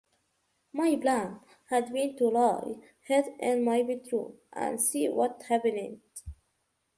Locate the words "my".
0.73-0.95, 3.63-3.83